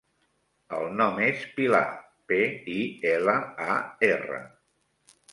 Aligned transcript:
El 0.75 0.85
nom 1.01 1.19
és 1.25 1.41
Pilar: 1.57 1.81
pe, 2.31 2.39
i, 2.75 2.77
ela, 3.11 3.35
a, 3.75 3.75
erra. 4.09 4.41